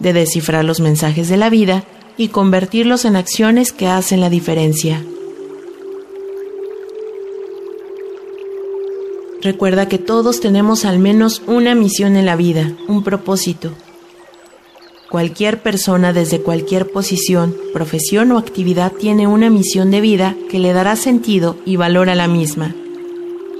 de 0.00 0.12
descifrar 0.12 0.64
los 0.64 0.80
mensajes 0.80 1.28
de 1.28 1.36
la 1.36 1.48
vida 1.48 1.84
y 2.16 2.28
convertirlos 2.28 3.04
en 3.04 3.14
acciones 3.14 3.70
que 3.70 3.86
hacen 3.86 4.20
la 4.20 4.30
diferencia. 4.30 5.04
Recuerda 9.42 9.88
que 9.88 9.98
todos 9.98 10.40
tenemos 10.40 10.84
al 10.84 10.98
menos 10.98 11.42
una 11.46 11.74
misión 11.74 12.16
en 12.16 12.26
la 12.26 12.36
vida, 12.36 12.72
un 12.88 13.02
propósito, 13.02 13.72
Cualquier 15.12 15.60
persona 15.60 16.14
desde 16.14 16.40
cualquier 16.40 16.90
posición, 16.90 17.54
profesión 17.74 18.32
o 18.32 18.38
actividad 18.38 18.92
tiene 18.92 19.26
una 19.26 19.50
misión 19.50 19.90
de 19.90 20.00
vida 20.00 20.34
que 20.48 20.58
le 20.58 20.72
dará 20.72 20.96
sentido 20.96 21.58
y 21.66 21.76
valor 21.76 22.08
a 22.08 22.14
la 22.14 22.28
misma. 22.28 22.74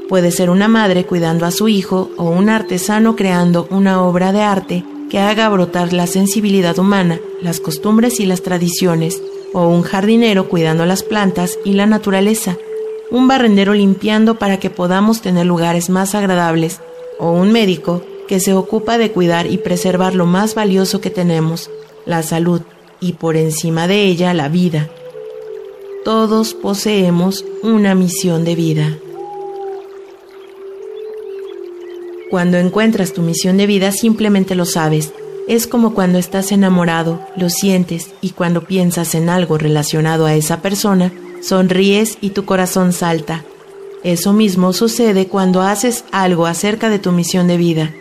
Puede 0.08 0.30
ser 0.30 0.48
una 0.48 0.66
madre 0.66 1.04
cuidando 1.04 1.44
a 1.44 1.50
su 1.50 1.68
hijo 1.68 2.10
o 2.16 2.30
un 2.30 2.48
artesano 2.48 3.16
creando 3.16 3.68
una 3.70 4.02
obra 4.02 4.32
de 4.32 4.40
arte 4.40 4.82
que 5.10 5.18
haga 5.18 5.46
brotar 5.50 5.92
la 5.92 6.06
sensibilidad 6.06 6.78
humana, 6.78 7.20
las 7.42 7.60
costumbres 7.60 8.18
y 8.18 8.24
las 8.24 8.40
tradiciones, 8.40 9.22
o 9.52 9.68
un 9.68 9.82
jardinero 9.82 10.48
cuidando 10.48 10.86
las 10.86 11.02
plantas 11.02 11.58
y 11.66 11.74
la 11.74 11.84
naturaleza, 11.84 12.56
un 13.12 13.28
barrendero 13.28 13.75
limpiando 13.75 14.38
para 14.38 14.59
que 14.59 14.71
podamos 14.71 15.21
tener 15.21 15.45
lugares 15.47 15.90
más 15.90 16.14
agradables, 16.14 16.81
o 17.19 17.31
un 17.31 17.52
médico 17.52 18.02
que 18.26 18.40
se 18.40 18.54
ocupa 18.54 18.97
de 18.97 19.12
cuidar 19.12 19.47
y 19.47 19.59
preservar 19.59 20.14
lo 20.14 20.25
más 20.25 20.54
valioso 20.54 21.02
que 21.02 21.11
tenemos, 21.11 21.71
la 22.07 22.23
salud, 22.23 22.62
y 23.00 23.12
por 23.12 23.37
encima 23.37 23.87
de 23.87 24.07
ella 24.07 24.33
la 24.33 24.49
vida. 24.49 24.88
Todos 26.07 26.54
poseemos 26.54 27.45
una 27.62 27.95
misión 27.95 28.45
de 28.45 28.54
vida. 28.54 28.99
Cuando 32.31 32.57
encuentras 32.57 33.12
tu 33.12 33.21
misión 33.21 33.59
de 33.59 33.66
vida 33.66 33.92
simplemente 33.92 34.54
lo 34.54 34.64
sabes. 34.64 35.12
Es 35.49 35.66
como 35.66 35.92
cuando 35.92 36.19
estás 36.19 36.50
enamorado, 36.50 37.21
lo 37.37 37.50
sientes 37.50 38.14
y 38.23 38.31
cuando 38.31 38.62
piensas 38.62 39.14
en 39.14 39.28
algo 39.28 39.59
relacionado 39.59 40.25
a 40.25 40.35
esa 40.35 40.62
persona, 40.62 41.12
sonríes 41.42 42.16
y 42.22 42.30
tu 42.30 42.46
corazón 42.46 42.94
salta. 42.94 43.44
Eso 44.02 44.32
mismo 44.32 44.72
sucede 44.72 45.26
cuando 45.26 45.61
haces 45.61 46.04
algo 46.11 46.46
acerca 46.46 46.88
de 46.88 46.99
tu 46.99 47.12
misión 47.12 47.46
de 47.46 47.56
vida 47.58 47.92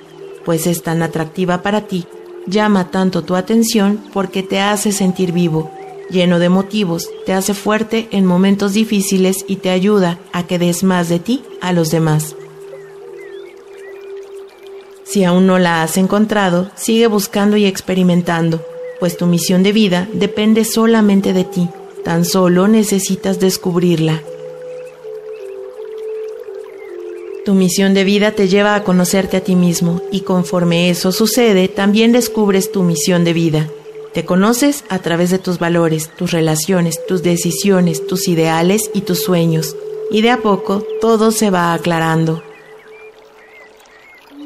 pues 0.45 0.67
es 0.67 0.83
tan 0.83 1.01
atractiva 1.03 1.62
para 1.62 1.81
ti, 1.81 2.05
llama 2.48 2.89
tanto 2.91 3.24
tu 3.24 3.36
atención 3.36 4.03
porque 4.13 4.43
te 4.43 4.60
hace 4.60 4.91
sentir 4.91 5.31
vivo, 5.31 5.71
lleno 6.10 6.39
de 6.39 6.50
motivos, 6.50 7.10
te 7.25 7.33
hace 7.33 7.53
fuerte 7.53 8.07
en 8.12 8.25
momentos 8.25 8.74
difíciles 8.74 9.45
y 9.48 9.57
te 9.57 9.69
ayuda 9.69 10.19
a 10.33 10.48
que 10.48 10.60
des 10.60 10.83
más 10.83 11.10
de 11.10 11.19
ti 11.19 11.43
a 11.62 11.74
los 11.74 11.91
demás. 11.91 12.36
Si 15.03 15.24
aún 15.24 15.45
no 15.45 15.60
la 15.60 15.83
has 15.83 15.98
encontrado, 15.98 16.71
sigue 16.75 17.07
buscando 17.07 17.57
y 17.57 17.65
experimentando, 17.65 18.63
pues 19.00 19.17
tu 19.17 19.25
misión 19.25 19.62
de 19.62 19.74
vida 19.74 20.07
depende 20.13 20.63
solamente 20.63 21.33
de 21.33 21.43
ti, 21.43 21.69
tan 22.03 22.25
solo 22.25 22.67
necesitas 22.67 23.39
descubrirla. 23.39 24.22
Tu 27.46 27.55
misión 27.55 27.96
de 27.96 28.03
vida 28.03 28.31
te 28.31 28.48
lleva 28.48 28.75
a 28.75 28.84
conocerte 28.84 29.38
a 29.38 29.43
ti 29.43 29.55
mismo 29.55 30.01
y 30.12 30.22
conforme 30.22 30.91
eso 30.91 31.12
sucede, 31.12 31.67
también 31.67 32.12
descubres 32.12 32.72
tu 32.72 32.84
misión 32.84 33.24
de 33.24 33.34
vida. 33.34 33.67
Te 34.13 34.25
conoces 34.25 34.84
a 34.89 35.00
través 35.00 35.31
de 35.31 35.39
tus 35.39 35.58
valores, 35.58 36.12
tus 36.15 36.31
relaciones, 36.31 37.00
tus 37.08 37.24
decisiones, 37.24 38.05
tus 38.05 38.27
ideales 38.27 38.91
y 38.93 39.01
tus 39.01 39.24
sueños. 39.24 39.75
Y 40.12 40.22
de 40.22 40.29
a 40.29 40.38
poco 40.38 40.86
todo 41.00 41.31
se 41.31 41.50
va 41.50 41.74
aclarando. 41.74 42.43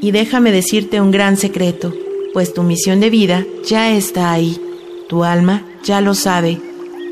Y 0.01 0.11
déjame 0.11 0.51
decirte 0.51 1.01
un 1.01 1.11
gran 1.11 1.35
secreto, 1.35 1.93
pues 2.31 2.53
tu 2.53 2.63
misión 2.63 2.99
de 2.99 3.09
vida 3.09 3.45
ya 3.65 3.91
está 3.91 4.31
ahí. 4.31 4.61
Tu 5.09 5.23
alma 5.23 5.65
ya 5.83 5.99
lo 5.99 6.13
sabe. 6.13 6.61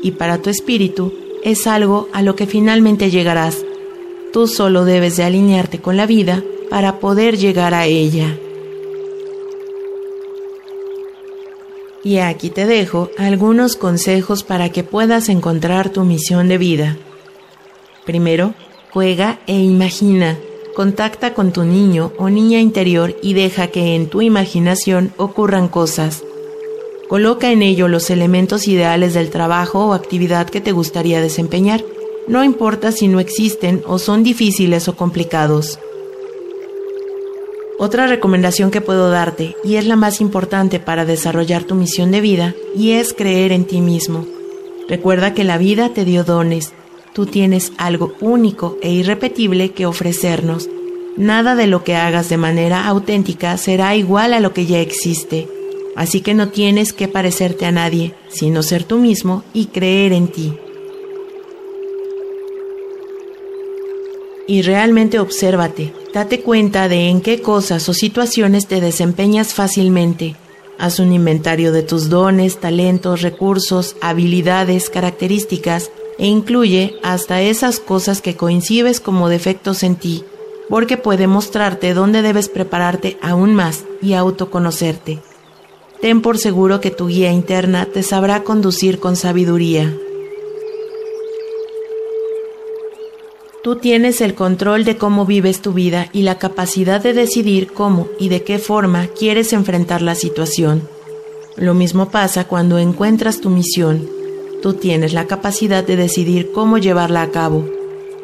Y 0.04 0.12
para 0.12 0.38
tu 0.38 0.50
espíritu 0.50 1.12
es 1.42 1.66
algo 1.66 2.08
a 2.12 2.22
lo 2.22 2.36
que 2.36 2.46
finalmente 2.46 3.10
llegarás 3.10 3.64
Tú 4.34 4.48
solo 4.48 4.84
debes 4.84 5.16
de 5.16 5.22
alinearte 5.22 5.78
con 5.78 5.96
la 5.96 6.06
vida 6.06 6.42
para 6.68 6.98
poder 6.98 7.38
llegar 7.38 7.72
a 7.72 7.86
ella. 7.86 8.36
Y 12.02 12.18
aquí 12.18 12.50
te 12.50 12.66
dejo 12.66 13.10
algunos 13.16 13.76
consejos 13.76 14.42
para 14.42 14.70
que 14.70 14.82
puedas 14.82 15.28
encontrar 15.28 15.90
tu 15.90 16.02
misión 16.02 16.48
de 16.48 16.58
vida. 16.58 16.96
Primero, 18.04 18.54
juega 18.90 19.38
e 19.46 19.56
imagina. 19.56 20.36
Contacta 20.74 21.32
con 21.32 21.52
tu 21.52 21.62
niño 21.62 22.10
o 22.18 22.28
niña 22.28 22.58
interior 22.58 23.14
y 23.22 23.34
deja 23.34 23.68
que 23.68 23.94
en 23.94 24.08
tu 24.08 24.20
imaginación 24.20 25.12
ocurran 25.16 25.68
cosas. 25.68 26.24
Coloca 27.08 27.50
en 27.50 27.62
ello 27.62 27.88
los 27.88 28.10
elementos 28.10 28.66
ideales 28.68 29.14
del 29.14 29.30
trabajo 29.30 29.86
o 29.86 29.92
actividad 29.92 30.48
que 30.48 30.60
te 30.60 30.72
gustaría 30.72 31.20
desempeñar 31.20 31.84
no 32.26 32.42
importa 32.42 32.90
si 32.90 33.08
no 33.08 33.20
existen 33.20 33.82
o 33.86 33.98
son 33.98 34.22
difíciles 34.22 34.88
o 34.88 34.96
complicados. 34.96 35.78
Otra 37.78 38.06
recomendación 38.06 38.70
que 38.70 38.80
puedo 38.80 39.10
darte, 39.10 39.56
y 39.64 39.76
es 39.76 39.86
la 39.86 39.96
más 39.96 40.20
importante 40.20 40.80
para 40.80 41.04
desarrollar 41.04 41.64
tu 41.64 41.74
misión 41.74 42.10
de 42.12 42.20
vida, 42.20 42.54
y 42.74 42.92
es 42.92 43.12
creer 43.12 43.52
en 43.52 43.64
ti 43.64 43.80
mismo. 43.80 44.26
Recuerda 44.88 45.34
que 45.34 45.44
la 45.44 45.58
vida 45.58 45.90
te 45.90 46.04
dio 46.04 46.24
dones, 46.24 46.72
tú 47.12 47.26
tienes 47.26 47.72
algo 47.76 48.14
único 48.20 48.78
e 48.80 48.90
irrepetible 48.90 49.72
que 49.72 49.86
ofrecernos. 49.86 50.68
Nada 51.16 51.56
de 51.56 51.66
lo 51.66 51.84
que 51.84 51.96
hagas 51.96 52.28
de 52.28 52.36
manera 52.36 52.86
auténtica 52.86 53.56
será 53.56 53.96
igual 53.96 54.34
a 54.34 54.40
lo 54.40 54.52
que 54.52 54.66
ya 54.66 54.80
existe, 54.80 55.48
así 55.96 56.20
que 56.20 56.34
no 56.34 56.48
tienes 56.48 56.92
que 56.92 57.08
parecerte 57.08 57.66
a 57.66 57.72
nadie, 57.72 58.14
sino 58.28 58.62
ser 58.62 58.84
tú 58.84 58.98
mismo 58.98 59.44
y 59.52 59.66
creer 59.66 60.12
en 60.12 60.28
ti. 60.28 60.52
y 64.46 64.62
realmente 64.62 65.18
obsérvate. 65.18 65.92
Date 66.12 66.40
cuenta 66.40 66.88
de 66.88 67.08
en 67.08 67.20
qué 67.20 67.40
cosas 67.40 67.88
o 67.88 67.94
situaciones 67.94 68.66
te 68.66 68.80
desempeñas 68.80 69.54
fácilmente. 69.54 70.36
Haz 70.78 70.98
un 70.98 71.12
inventario 71.12 71.72
de 71.72 71.82
tus 71.82 72.08
dones, 72.08 72.58
talentos, 72.58 73.22
recursos, 73.22 73.96
habilidades, 74.00 74.90
características 74.90 75.90
e 76.18 76.26
incluye 76.26 76.94
hasta 77.02 77.42
esas 77.42 77.80
cosas 77.80 78.20
que 78.20 78.36
coincides 78.36 79.00
como 79.00 79.28
defectos 79.28 79.82
en 79.82 79.96
ti, 79.96 80.24
porque 80.68 80.96
puede 80.96 81.26
mostrarte 81.26 81.94
dónde 81.94 82.22
debes 82.22 82.48
prepararte 82.48 83.16
aún 83.22 83.54
más 83.54 83.84
y 84.02 84.14
autoconocerte. 84.14 85.20
Ten 86.04 86.20
por 86.20 86.36
seguro 86.36 86.82
que 86.82 86.90
tu 86.90 87.06
guía 87.06 87.32
interna 87.32 87.86
te 87.86 88.02
sabrá 88.02 88.44
conducir 88.44 88.98
con 88.98 89.16
sabiduría. 89.16 89.98
Tú 93.62 93.76
tienes 93.76 94.20
el 94.20 94.34
control 94.34 94.84
de 94.84 94.98
cómo 94.98 95.24
vives 95.24 95.62
tu 95.62 95.72
vida 95.72 96.10
y 96.12 96.20
la 96.20 96.36
capacidad 96.36 97.02
de 97.02 97.14
decidir 97.14 97.72
cómo 97.72 98.08
y 98.18 98.28
de 98.28 98.42
qué 98.42 98.58
forma 98.58 99.06
quieres 99.18 99.54
enfrentar 99.54 100.02
la 100.02 100.14
situación. 100.14 100.86
Lo 101.56 101.72
mismo 101.72 102.10
pasa 102.10 102.46
cuando 102.48 102.76
encuentras 102.76 103.40
tu 103.40 103.48
misión. 103.48 104.06
Tú 104.60 104.74
tienes 104.74 105.14
la 105.14 105.26
capacidad 105.26 105.82
de 105.82 105.96
decidir 105.96 106.52
cómo 106.52 106.76
llevarla 106.76 107.22
a 107.22 107.30
cabo. 107.30 107.64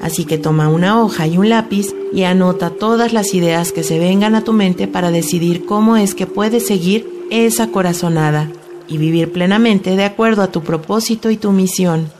Así 0.02 0.26
que 0.26 0.36
toma 0.36 0.68
una 0.68 1.02
hoja 1.02 1.26
y 1.26 1.38
un 1.38 1.48
lápiz 1.48 1.94
y 2.12 2.24
anota 2.24 2.68
todas 2.68 3.14
las 3.14 3.32
ideas 3.32 3.72
que 3.72 3.84
se 3.84 3.98
vengan 3.98 4.34
a 4.34 4.44
tu 4.44 4.52
mente 4.52 4.86
para 4.86 5.10
decidir 5.10 5.64
cómo 5.64 5.96
es 5.96 6.14
que 6.14 6.26
puedes 6.26 6.66
seguir 6.66 7.19
esa 7.30 7.68
corazonada 7.68 8.50
y 8.88 8.98
vivir 8.98 9.32
plenamente 9.32 9.96
de 9.96 10.04
acuerdo 10.04 10.42
a 10.42 10.50
tu 10.50 10.62
propósito 10.62 11.30
y 11.30 11.36
tu 11.36 11.52
misión. 11.52 12.10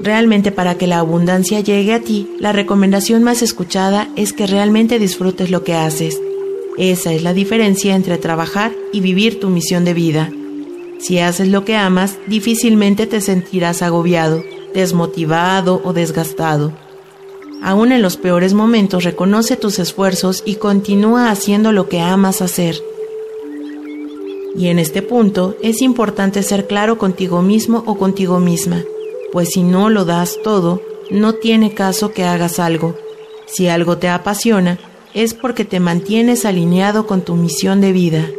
Realmente 0.00 0.52
para 0.52 0.76
que 0.76 0.86
la 0.86 0.98
abundancia 0.98 1.60
llegue 1.60 1.92
a 1.92 2.00
ti, 2.00 2.30
la 2.38 2.52
recomendación 2.52 3.22
más 3.22 3.42
escuchada 3.42 4.08
es 4.16 4.32
que 4.32 4.46
realmente 4.46 4.98
disfrutes 4.98 5.50
lo 5.50 5.64
que 5.64 5.74
haces. 5.74 6.20
Esa 6.78 7.12
es 7.12 7.22
la 7.22 7.34
diferencia 7.34 7.96
entre 7.96 8.18
trabajar 8.18 8.72
y 8.92 9.00
vivir 9.00 9.40
tu 9.40 9.48
misión 9.48 9.84
de 9.84 9.94
vida. 9.94 10.30
Si 11.00 11.18
haces 11.18 11.48
lo 11.48 11.64
que 11.64 11.76
amas, 11.76 12.16
difícilmente 12.28 13.06
te 13.06 13.20
sentirás 13.20 13.82
agobiado, 13.82 14.44
desmotivado 14.72 15.80
o 15.84 15.92
desgastado. 15.92 16.72
Aún 17.62 17.92
en 17.92 18.02
los 18.02 18.16
peores 18.16 18.54
momentos 18.54 19.04
reconoce 19.04 19.56
tus 19.56 19.78
esfuerzos 19.78 20.42
y 20.46 20.56
continúa 20.56 21.30
haciendo 21.30 21.72
lo 21.72 21.88
que 21.88 22.00
amas 22.00 22.40
hacer. 22.40 22.80
Y 24.56 24.68
en 24.68 24.78
este 24.78 25.02
punto 25.02 25.56
es 25.62 25.82
importante 25.82 26.42
ser 26.42 26.66
claro 26.66 26.98
contigo 26.98 27.42
mismo 27.42 27.82
o 27.86 27.96
contigo 27.96 28.40
misma, 28.40 28.84
pues 29.32 29.50
si 29.50 29.62
no 29.62 29.90
lo 29.90 30.04
das 30.04 30.38
todo, 30.42 30.82
no 31.10 31.34
tiene 31.34 31.74
caso 31.74 32.12
que 32.12 32.24
hagas 32.24 32.58
algo. 32.58 32.96
Si 33.46 33.68
algo 33.68 33.98
te 33.98 34.08
apasiona, 34.08 34.78
es 35.14 35.34
porque 35.34 35.64
te 35.64 35.80
mantienes 35.80 36.44
alineado 36.44 37.06
con 37.06 37.22
tu 37.22 37.34
misión 37.34 37.80
de 37.80 37.92
vida. 37.92 38.30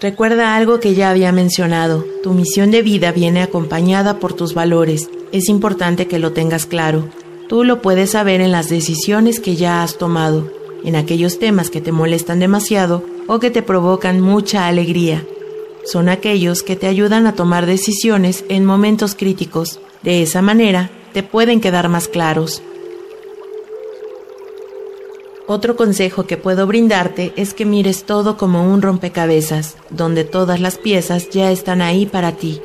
Recuerda 0.00 0.56
algo 0.56 0.80
que 0.80 0.94
ya 0.94 1.10
había 1.10 1.30
mencionado, 1.30 2.04
tu 2.22 2.32
misión 2.32 2.70
de 2.70 2.82
vida 2.82 3.12
viene 3.12 3.40
acompañada 3.42 4.18
por 4.18 4.32
tus 4.32 4.52
valores. 4.52 5.08
Es 5.32 5.48
importante 5.48 6.06
que 6.06 6.18
lo 6.18 6.32
tengas 6.32 6.66
claro. 6.66 7.08
Tú 7.48 7.64
lo 7.64 7.80
puedes 7.80 8.10
saber 8.10 8.42
en 8.42 8.52
las 8.52 8.68
decisiones 8.68 9.40
que 9.40 9.56
ya 9.56 9.82
has 9.82 9.96
tomado, 9.96 10.50
en 10.84 10.94
aquellos 10.94 11.38
temas 11.38 11.70
que 11.70 11.80
te 11.80 11.90
molestan 11.90 12.38
demasiado 12.38 13.02
o 13.26 13.38
que 13.38 13.50
te 13.50 13.62
provocan 13.62 14.20
mucha 14.20 14.66
alegría. 14.66 15.24
Son 15.84 16.10
aquellos 16.10 16.62
que 16.62 16.76
te 16.76 16.86
ayudan 16.86 17.26
a 17.26 17.34
tomar 17.34 17.64
decisiones 17.64 18.44
en 18.50 18.66
momentos 18.66 19.14
críticos. 19.14 19.80
De 20.02 20.22
esa 20.22 20.42
manera, 20.42 20.90
te 21.14 21.22
pueden 21.22 21.62
quedar 21.62 21.88
más 21.88 22.08
claros. 22.08 22.62
Otro 25.46 25.76
consejo 25.76 26.24
que 26.26 26.36
puedo 26.36 26.66
brindarte 26.66 27.32
es 27.36 27.54
que 27.54 27.64
mires 27.64 28.04
todo 28.04 28.36
como 28.36 28.70
un 28.72 28.82
rompecabezas, 28.82 29.76
donde 29.90 30.24
todas 30.24 30.60
las 30.60 30.78
piezas 30.78 31.30
ya 31.30 31.50
están 31.50 31.80
ahí 31.82 32.06
para 32.06 32.32
ti. 32.32 32.60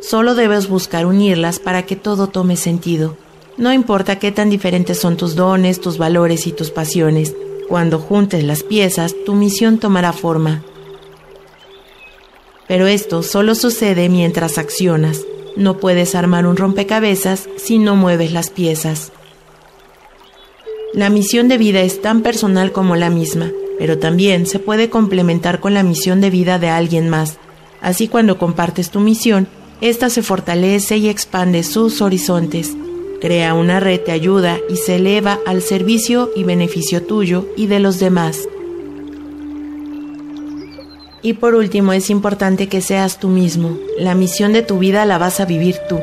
Solo 0.00 0.34
debes 0.34 0.68
buscar 0.68 1.06
unirlas 1.06 1.58
para 1.58 1.84
que 1.84 1.96
todo 1.96 2.28
tome 2.28 2.56
sentido. 2.56 3.16
No 3.56 3.72
importa 3.72 4.18
qué 4.18 4.30
tan 4.30 4.50
diferentes 4.50 4.98
son 4.98 5.16
tus 5.16 5.34
dones, 5.34 5.80
tus 5.80 5.98
valores 5.98 6.46
y 6.46 6.52
tus 6.52 6.70
pasiones, 6.70 7.34
cuando 7.68 7.98
juntes 7.98 8.44
las 8.44 8.62
piezas, 8.62 9.14
tu 9.26 9.34
misión 9.34 9.78
tomará 9.78 10.12
forma. 10.12 10.62
Pero 12.68 12.86
esto 12.86 13.22
solo 13.22 13.54
sucede 13.54 14.08
mientras 14.08 14.58
accionas. 14.58 15.22
No 15.56 15.78
puedes 15.78 16.14
armar 16.14 16.46
un 16.46 16.56
rompecabezas 16.56 17.48
si 17.56 17.78
no 17.78 17.96
mueves 17.96 18.32
las 18.32 18.50
piezas. 18.50 19.10
La 20.94 21.10
misión 21.10 21.48
de 21.48 21.58
vida 21.58 21.80
es 21.80 22.00
tan 22.00 22.22
personal 22.22 22.72
como 22.72 22.94
la 22.94 23.10
misma, 23.10 23.50
pero 23.78 23.98
también 23.98 24.46
se 24.46 24.58
puede 24.58 24.88
complementar 24.88 25.60
con 25.60 25.74
la 25.74 25.82
misión 25.82 26.20
de 26.20 26.30
vida 26.30 26.58
de 26.58 26.68
alguien 26.68 27.08
más. 27.08 27.38
Así 27.80 28.08
cuando 28.08 28.38
compartes 28.38 28.90
tu 28.90 29.00
misión, 29.00 29.48
ésta 29.80 30.10
se 30.10 30.22
fortalece 30.22 30.96
y 30.96 31.08
expande 31.08 31.62
sus 31.62 32.00
horizontes. 32.02 32.76
Crea 33.20 33.54
una 33.54 33.80
red 33.80 34.00
de 34.04 34.12
ayuda 34.12 34.58
y 34.68 34.76
se 34.76 34.96
eleva 34.96 35.38
al 35.46 35.62
servicio 35.62 36.30
y 36.36 36.44
beneficio 36.44 37.02
tuyo 37.02 37.46
y 37.56 37.66
de 37.66 37.80
los 37.80 37.98
demás. 37.98 38.48
Y 41.20 41.32
por 41.34 41.54
último, 41.54 41.92
es 41.92 42.10
importante 42.10 42.68
que 42.68 42.80
seas 42.80 43.18
tú 43.18 43.28
mismo. 43.28 43.76
La 43.98 44.14
misión 44.14 44.52
de 44.52 44.62
tu 44.62 44.78
vida 44.78 45.04
la 45.04 45.18
vas 45.18 45.40
a 45.40 45.46
vivir 45.46 45.76
tú. 45.88 45.98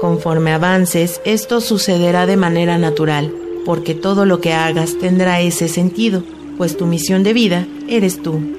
Conforme 0.00 0.52
avances, 0.52 1.20
esto 1.24 1.60
sucederá 1.60 2.26
de 2.26 2.36
manera 2.36 2.76
natural 2.78 3.32
porque 3.66 3.96
todo 3.96 4.24
lo 4.24 4.40
que 4.40 4.54
hagas 4.54 4.96
tendrá 4.96 5.40
ese 5.40 5.68
sentido, 5.68 6.22
pues 6.56 6.76
tu 6.76 6.86
misión 6.86 7.24
de 7.24 7.32
vida 7.32 7.66
eres 7.88 8.22
tú. 8.22 8.55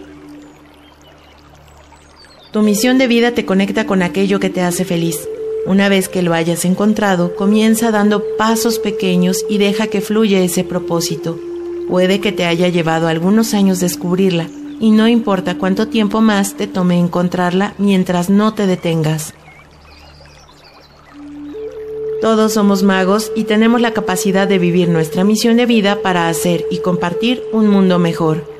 Tu 2.51 2.61
misión 2.61 2.97
de 2.97 3.07
vida 3.07 3.31
te 3.31 3.45
conecta 3.45 3.85
con 3.85 4.01
aquello 4.01 4.39
que 4.39 4.49
te 4.49 4.61
hace 4.61 4.85
feliz. 4.85 5.27
Una 5.65 5.89
vez 5.89 6.07
que 6.07 6.21
lo 6.21 6.33
hayas 6.33 6.63
encontrado, 6.63 7.35
comienza 7.35 7.91
dando 7.91 8.23
pasos 8.37 8.79
pequeños 8.79 9.45
y 9.49 9.57
deja 9.57 9.87
que 9.87 9.99
fluya 9.99 10.39
ese 10.39 10.63
propósito. 10.63 11.37
Puede 11.89 12.21
que 12.21 12.31
te 12.31 12.45
haya 12.45 12.69
llevado 12.69 13.09
algunos 13.09 13.53
años 13.53 13.81
descubrirla, 13.81 14.47
y 14.79 14.91
no 14.91 15.09
importa 15.09 15.57
cuánto 15.57 15.89
tiempo 15.89 16.21
más 16.21 16.55
te 16.55 16.67
tome 16.67 16.97
encontrarla 16.97 17.73
mientras 17.77 18.29
no 18.29 18.53
te 18.53 18.65
detengas. 18.65 19.33
Todos 22.21 22.53
somos 22.53 22.81
magos 22.81 23.31
y 23.35 23.43
tenemos 23.43 23.79
la 23.81 23.91
capacidad 23.91 24.47
de 24.47 24.57
vivir 24.57 24.89
nuestra 24.89 25.23
misión 25.23 25.57
de 25.57 25.65
vida 25.65 26.01
para 26.01 26.29
hacer 26.29 26.65
y 26.71 26.79
compartir 26.79 27.43
un 27.51 27.67
mundo 27.67 27.99
mejor. 27.99 28.56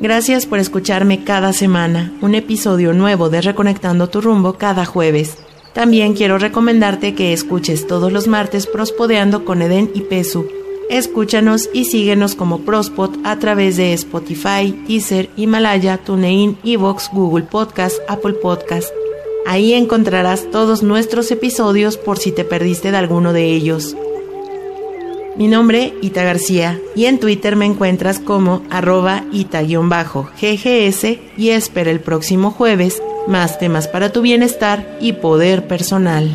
Gracias 0.00 0.46
por 0.46 0.60
escucharme 0.60 1.24
cada 1.24 1.52
semana, 1.52 2.12
un 2.20 2.36
episodio 2.36 2.92
nuevo 2.92 3.30
de 3.30 3.40
Reconectando 3.40 4.08
tu 4.08 4.20
rumbo 4.20 4.52
cada 4.52 4.84
jueves. 4.84 5.38
También 5.74 6.14
quiero 6.14 6.38
recomendarte 6.38 7.16
que 7.16 7.32
escuches 7.32 7.88
todos 7.88 8.12
los 8.12 8.28
martes 8.28 8.68
Prospodeando 8.68 9.44
con 9.44 9.60
Eden 9.60 9.90
y 9.94 10.02
Pesu. 10.02 10.46
Escúchanos 10.88 11.68
y 11.72 11.86
síguenos 11.86 12.36
como 12.36 12.60
Prospod 12.60 13.16
a 13.24 13.40
través 13.40 13.76
de 13.76 13.92
Spotify, 13.92 14.72
Teaser, 14.86 15.30
Himalaya, 15.36 15.98
TuneIn, 15.98 16.58
Evox, 16.62 17.10
Google 17.12 17.46
Podcast, 17.46 17.98
Apple 18.08 18.34
Podcast. 18.34 18.90
Ahí 19.46 19.72
encontrarás 19.72 20.48
todos 20.52 20.84
nuestros 20.84 21.28
episodios 21.32 21.96
por 21.96 22.18
si 22.18 22.30
te 22.30 22.44
perdiste 22.44 22.92
de 22.92 22.98
alguno 22.98 23.32
de 23.32 23.46
ellos. 23.46 23.96
Mi 25.38 25.46
nombre, 25.46 25.94
Ita 26.02 26.24
García, 26.24 26.80
y 26.96 27.04
en 27.04 27.20
Twitter 27.20 27.54
me 27.54 27.64
encuentras 27.64 28.18
como 28.18 28.62
arroba 28.70 29.22
ita-ggs 29.30 31.18
y 31.36 31.50
espera 31.50 31.92
el 31.92 32.00
próximo 32.00 32.50
jueves 32.50 33.00
más 33.28 33.56
temas 33.60 33.86
para 33.86 34.10
tu 34.10 34.20
bienestar 34.20 34.98
y 35.00 35.12
poder 35.12 35.68
personal. 35.68 36.28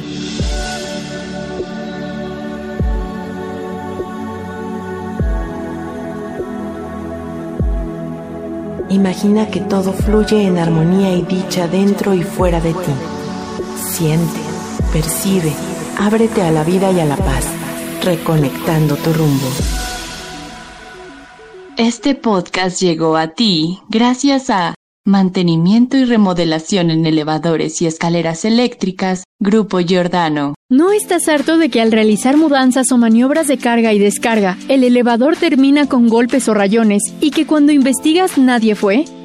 Imagina 8.88 9.48
que 9.48 9.60
todo 9.60 9.92
fluye 9.92 10.48
en 10.48 10.58
armonía 10.58 11.14
y 11.14 11.24
dicha 11.24 11.68
dentro 11.68 12.14
y 12.14 12.24
fuera 12.24 12.62
de 12.62 12.72
ti. 12.72 12.94
Siente, 13.86 14.40
percibe, 14.94 15.52
ábrete 16.00 16.42
a 16.42 16.52
la 16.52 16.64
vida 16.64 16.90
y 16.92 17.02
a 17.02 17.06
la 17.06 17.18
paz, 17.18 17.48
reconectando 18.04 18.96
tu 18.98 19.14
rumbo. 19.14 19.48
Este 21.78 22.16
podcast 22.16 22.82
llegó 22.82 23.16
a 23.18 23.30
ti 23.30 23.80
gracias 23.90 24.50
a 24.50 24.76
Mantenimiento 25.06 25.98
y 25.98 26.06
remodelación 26.06 26.90
en 26.90 27.06
elevadores 27.06 27.82
y 27.82 27.88
escaleras 27.88 28.46
eléctricas, 28.46 29.26
Grupo 29.38 29.80
Giordano. 29.80 30.54
¿No 30.70 30.94
estás 30.94 31.28
harto 31.28 31.58
de 31.58 31.70
que 31.70 31.82
al 31.82 31.92
realizar 31.92 32.38
mudanzas 32.38 32.90
o 32.92 32.98
maniobras 32.98 33.48
de 33.48 33.58
carga 33.58 33.92
y 33.92 34.00
descarga, 34.00 34.58
el 34.70 34.84
elevador 34.86 35.36
termina 35.36 35.88
con 35.88 36.08
golpes 36.08 36.48
o 36.48 36.54
rayones 36.54 37.04
y 37.20 37.32
que 37.32 37.46
cuando 37.46 37.74
investigas 37.74 38.38
nadie 38.38 38.76
fue? 38.76 39.04